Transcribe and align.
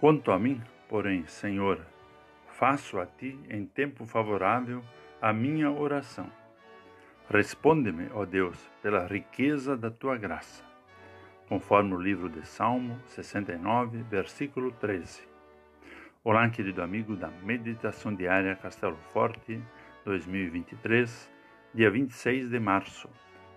Quanto 0.00 0.32
a 0.32 0.38
mim, 0.38 0.62
porém, 0.88 1.26
Senhor, 1.26 1.78
faço 2.46 2.98
a 2.98 3.04
ti 3.04 3.38
em 3.50 3.66
tempo 3.66 4.06
favorável 4.06 4.82
a 5.20 5.30
minha 5.30 5.70
oração. 5.70 6.32
Responde-me, 7.28 8.08
ó 8.14 8.24
Deus, 8.24 8.56
pela 8.80 9.06
riqueza 9.06 9.76
da 9.76 9.90
tua 9.90 10.16
graça, 10.16 10.64
conforme 11.50 11.92
o 11.92 12.00
livro 12.00 12.30
de 12.30 12.46
Salmo 12.46 12.98
69, 13.08 14.02
versículo 14.04 14.72
13. 14.72 15.28
Olá, 16.24 16.48
querido 16.48 16.80
amigo 16.80 17.14
da 17.14 17.28
Meditação 17.28 18.14
Diária 18.14 18.56
Castelo 18.56 18.96
Forte 19.12 19.62
2023, 20.06 21.30
dia 21.74 21.90
26 21.90 22.48
de 22.48 22.58
março. 22.58 23.06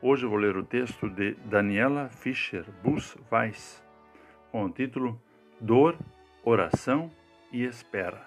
Hoje 0.00 0.24
vou 0.24 0.38
ler 0.38 0.56
o 0.56 0.62
texto 0.62 1.10
de 1.10 1.34
Daniela 1.46 2.08
Fischer 2.10 2.64
Bus 2.80 3.16
Weiss, 3.28 3.84
com 4.52 4.66
o 4.66 4.70
título 4.70 5.20
Dor 5.60 5.98
oração 6.44 7.10
e 7.52 7.64
espera. 7.64 8.26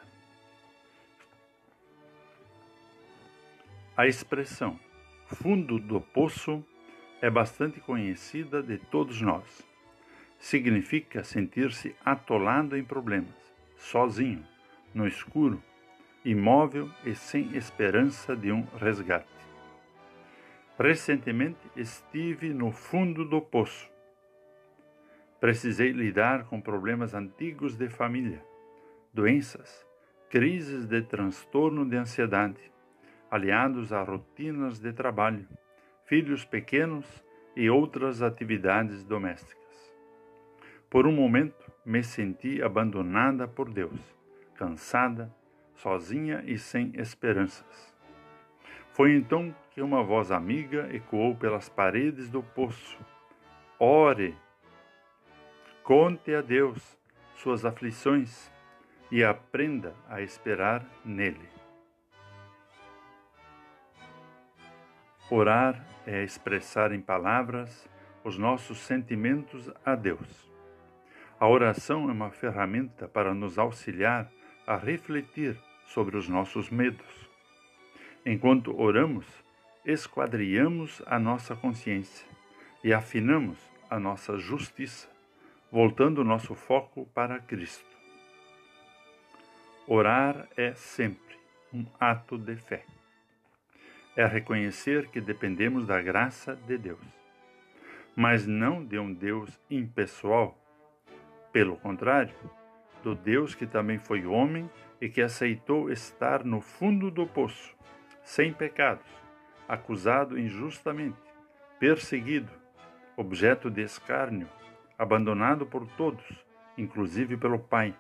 A 3.96 4.08
expressão 4.08 4.80
fundo 5.26 5.80
do 5.80 6.02
poço 6.02 6.64
é 7.22 7.30
bastante 7.30 7.80
conhecida 7.80 8.62
de 8.62 8.78
todos 8.78 9.22
nós. 9.22 9.66
Significa 10.38 11.24
sentir-se 11.24 11.96
atolado 12.04 12.76
em 12.76 12.84
problemas, 12.84 13.36
sozinho, 13.76 14.46
no 14.94 15.08
escuro, 15.08 15.62
imóvel 16.26 16.90
e 17.06 17.16
sem 17.16 17.56
esperança 17.56 18.36
de 18.36 18.52
um 18.52 18.66
resgate. 18.80 19.28
Recentemente 20.80 21.60
estive 21.76 22.54
no 22.54 22.72
fundo 22.72 23.24
do 23.24 23.40
poço 23.40 23.91
Precisei 25.42 25.92
lidar 25.92 26.46
com 26.46 26.62
problemas 26.62 27.16
antigos 27.16 27.76
de 27.76 27.90
família, 27.90 28.46
doenças, 29.12 29.84
crises 30.30 30.86
de 30.86 31.02
transtorno 31.02 31.84
de 31.84 31.98
ansiedade, 31.98 32.72
aliados 33.32 33.92
a 33.92 34.04
rotinas 34.04 34.80
de 34.80 34.94
trabalho, 34.94 35.48
filhos 36.06 36.46
pequenos 36.46 37.26
e 37.56 37.72
outras 37.72 38.22
atividades 38.22 39.04
domésticas. 39.04 39.96
Por 40.88 41.08
um 41.08 41.12
momento 41.12 41.72
me 41.84 42.04
senti 42.04 42.62
abandonada 42.62 43.48
por 43.48 43.68
Deus, 43.74 44.00
cansada, 44.54 45.34
sozinha 45.74 46.44
e 46.46 46.56
sem 46.60 46.92
esperanças. 46.94 47.96
Foi 48.94 49.16
então 49.16 49.56
que 49.72 49.82
uma 49.82 50.04
voz 50.04 50.32
amiga 50.32 50.88
ecoou 50.96 51.36
pelas 51.36 51.68
paredes 51.68 52.30
do 52.30 52.44
poço: 52.44 53.00
Ore! 53.80 54.38
Conte 55.84 56.36
a 56.36 56.42
Deus 56.42 56.96
suas 57.36 57.66
aflições 57.66 58.52
e 59.10 59.24
aprenda 59.24 59.96
a 60.08 60.22
esperar 60.22 60.86
nele. 61.04 61.50
Orar 65.28 65.84
é 66.06 66.24
expressar 66.24 66.92
em 66.92 67.02
palavras 67.02 67.90
os 68.24 68.38
nossos 68.38 68.78
sentimentos 68.78 69.72
a 69.84 69.96
Deus. 69.96 70.48
A 71.40 71.48
oração 71.48 72.08
é 72.10 72.12
uma 72.12 72.30
ferramenta 72.30 73.08
para 73.08 73.34
nos 73.34 73.58
auxiliar 73.58 74.32
a 74.68 74.78
refletir 74.78 75.60
sobre 75.88 76.16
os 76.16 76.30
nossos 76.30 76.70
medos. 76.70 77.28
Enquanto 78.24 78.80
oramos, 78.80 79.26
esquadriamos 79.84 81.02
a 81.08 81.18
nossa 81.18 81.56
consciência 81.56 82.28
e 82.84 82.94
afinamos 82.94 83.58
a 83.90 84.00
nossa 84.00 84.38
justiça 84.38 85.11
voltando 85.72 86.20
o 86.20 86.24
nosso 86.26 86.54
foco 86.54 87.06
para 87.14 87.40
Cristo. 87.40 87.98
Orar 89.88 90.48
é 90.58 90.74
sempre 90.74 91.38
um 91.74 91.86
ato 91.98 92.38
de 92.38 92.58
fé. 92.58 92.84
É 94.16 94.26
reconhecer 94.26 95.08
que 95.08 95.22
dependemos 95.22 95.88
da 95.88 96.02
graça 96.02 96.58
de 96.68 96.78
Deus, 96.78 97.00
mas 98.14 98.46
não 98.46 98.84
de 98.84 99.00
um 99.00 99.14
Deus 99.14 99.58
impessoal. 99.70 100.58
Pelo 101.54 101.78
contrário, 101.78 102.36
do 103.02 103.16
Deus 103.16 103.56
que 103.56 103.66
também 103.66 103.98
foi 103.98 104.26
homem 104.26 104.70
e 105.00 105.08
que 105.08 105.22
aceitou 105.22 105.90
estar 105.90 106.44
no 106.44 106.60
fundo 106.60 107.10
do 107.10 107.26
poço, 107.26 107.74
sem 108.24 108.52
pecados, 108.52 109.08
acusado 109.70 110.38
injustamente, 110.38 111.18
perseguido, 111.80 112.52
objeto 113.16 113.70
de 113.70 113.82
escárnio, 113.82 114.50
abandonado 115.02 115.66
por 115.66 115.88
todos, 115.98 116.24
inclusive 116.78 117.36
pelo 117.36 117.58
Pai, 117.58 117.92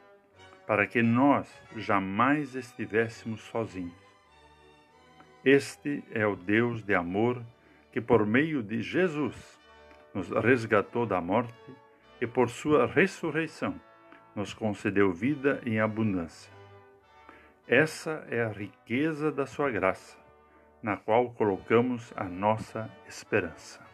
para 0.67 0.85
que 0.85 1.01
nós 1.01 1.51
jamais 1.75 2.53
estivéssemos 2.53 3.41
sozinhos. 3.41 3.99
Este 5.43 6.03
é 6.11 6.27
o 6.27 6.35
Deus 6.35 6.83
de 6.83 6.93
amor 6.93 7.41
que, 7.91 7.99
por 7.99 8.23
meio 8.23 8.61
de 8.61 8.83
Jesus, 8.83 9.59
nos 10.13 10.29
resgatou 10.29 11.07
da 11.07 11.19
morte 11.19 11.73
e, 12.21 12.27
por 12.27 12.51
sua 12.51 12.85
ressurreição, 12.85 13.81
nos 14.35 14.53
concedeu 14.53 15.11
vida 15.11 15.59
em 15.65 15.79
abundância. 15.79 16.53
Essa 17.67 18.23
é 18.29 18.43
a 18.43 18.49
riqueza 18.49 19.31
da 19.31 19.47
sua 19.47 19.71
graça, 19.71 20.19
na 20.83 20.97
qual 20.97 21.31
colocamos 21.31 22.13
a 22.15 22.25
nossa 22.25 22.87
esperança. 23.07 23.90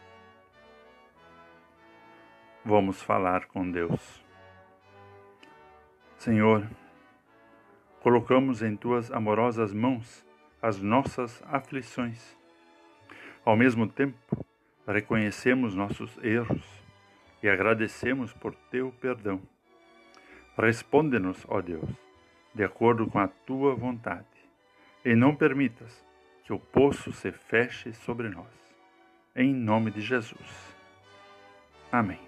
Vamos 2.68 3.02
falar 3.02 3.46
com 3.46 3.70
Deus. 3.70 4.22
Senhor, 6.18 6.68
colocamos 8.02 8.62
em 8.62 8.76
tuas 8.76 9.10
amorosas 9.10 9.72
mãos 9.72 10.22
as 10.60 10.78
nossas 10.78 11.42
aflições. 11.46 12.36
Ao 13.42 13.56
mesmo 13.56 13.88
tempo, 13.88 14.44
reconhecemos 14.86 15.74
nossos 15.74 16.22
erros 16.22 16.62
e 17.42 17.48
agradecemos 17.48 18.34
por 18.34 18.54
teu 18.70 18.92
perdão. 19.00 19.40
Responde-nos, 20.54 21.46
ó 21.48 21.62
Deus, 21.62 21.88
de 22.54 22.64
acordo 22.64 23.06
com 23.06 23.18
a 23.18 23.28
tua 23.28 23.74
vontade, 23.74 24.26
e 25.02 25.14
não 25.14 25.34
permitas 25.34 26.04
que 26.44 26.52
o 26.52 26.58
poço 26.58 27.12
se 27.12 27.32
feche 27.32 27.94
sobre 27.94 28.28
nós. 28.28 28.76
Em 29.34 29.54
nome 29.54 29.90
de 29.90 30.02
Jesus. 30.02 30.76
Amém. 31.90 32.27